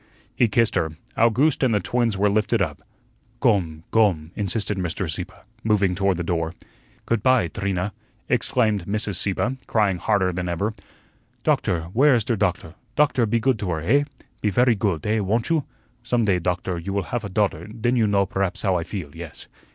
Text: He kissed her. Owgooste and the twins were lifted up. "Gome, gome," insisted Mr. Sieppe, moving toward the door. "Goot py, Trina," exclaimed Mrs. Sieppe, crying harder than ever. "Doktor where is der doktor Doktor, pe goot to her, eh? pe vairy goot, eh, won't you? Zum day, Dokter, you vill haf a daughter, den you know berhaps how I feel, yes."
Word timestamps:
He 0.35 0.47
kissed 0.47 0.73
her. 0.73 0.93
Owgooste 1.15 1.61
and 1.61 1.75
the 1.75 1.79
twins 1.79 2.17
were 2.17 2.27
lifted 2.27 2.59
up. 2.59 2.81
"Gome, 3.39 3.83
gome," 3.91 4.31
insisted 4.35 4.75
Mr. 4.79 5.07
Sieppe, 5.07 5.35
moving 5.63 5.93
toward 5.93 6.17
the 6.17 6.23
door. 6.23 6.55
"Goot 7.05 7.21
py, 7.23 7.49
Trina," 7.49 7.93
exclaimed 8.27 8.87
Mrs. 8.87 9.17
Sieppe, 9.17 9.57
crying 9.67 9.99
harder 9.99 10.33
than 10.33 10.49
ever. 10.49 10.73
"Doktor 11.43 11.81
where 11.93 12.15
is 12.15 12.23
der 12.23 12.35
doktor 12.35 12.73
Doktor, 12.95 13.27
pe 13.27 13.39
goot 13.39 13.59
to 13.59 13.69
her, 13.69 13.81
eh? 13.81 14.05
pe 14.41 14.49
vairy 14.49 14.73
goot, 14.75 15.05
eh, 15.05 15.19
won't 15.19 15.51
you? 15.51 15.65
Zum 16.03 16.25
day, 16.25 16.39
Dokter, 16.39 16.79
you 16.83 16.93
vill 16.93 17.03
haf 17.13 17.23
a 17.23 17.29
daughter, 17.29 17.67
den 17.67 17.95
you 17.95 18.07
know 18.07 18.25
berhaps 18.25 18.63
how 18.63 18.77
I 18.77 18.83
feel, 18.83 19.15
yes." 19.15 19.45